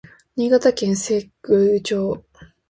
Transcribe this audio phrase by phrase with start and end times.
[0.35, 2.25] 新潟県聖籠町